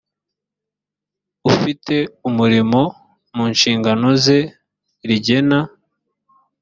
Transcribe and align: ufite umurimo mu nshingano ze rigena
ufite 1.51 1.95
umurimo 2.29 2.81
mu 3.35 3.43
nshingano 3.53 4.07
ze 4.23 4.39
rigena 5.07 5.59